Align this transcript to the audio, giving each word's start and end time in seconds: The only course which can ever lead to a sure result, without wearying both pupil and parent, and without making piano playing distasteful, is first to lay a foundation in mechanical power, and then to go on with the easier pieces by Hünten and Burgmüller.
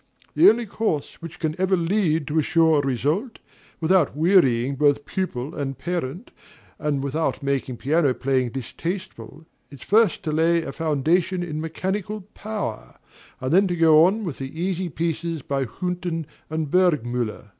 The 0.33 0.49
only 0.49 0.65
course 0.65 1.21
which 1.21 1.37
can 1.37 1.53
ever 1.61 1.77
lead 1.77 2.25
to 2.25 2.39
a 2.39 2.41
sure 2.41 2.81
result, 2.81 3.37
without 3.79 4.17
wearying 4.17 4.73
both 4.75 5.05
pupil 5.05 5.53
and 5.53 5.77
parent, 5.77 6.31
and 6.79 7.03
without 7.03 7.43
making 7.43 7.77
piano 7.77 8.11
playing 8.15 8.49
distasteful, 8.49 9.45
is 9.69 9.83
first 9.83 10.23
to 10.23 10.31
lay 10.31 10.63
a 10.63 10.71
foundation 10.71 11.43
in 11.43 11.61
mechanical 11.61 12.21
power, 12.33 12.95
and 13.39 13.53
then 13.53 13.67
to 13.67 13.75
go 13.75 14.03
on 14.03 14.23
with 14.25 14.39
the 14.39 14.59
easier 14.59 14.89
pieces 14.89 15.43
by 15.43 15.65
Hünten 15.65 16.25
and 16.49 16.71
Burgmüller. 16.71 17.49